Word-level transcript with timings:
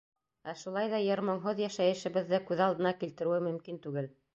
Ә 0.53 0.55
шулай 0.61 0.89
ҙа 0.93 1.01
йыр-моңһоҙ 1.09 1.63
йәшәйешебеҙҙе 1.67 2.43
күҙ 2.51 2.67
алдына 2.71 2.99
килтереүе 3.05 3.49
мөмкин 3.51 3.85
түгел. 3.89 4.15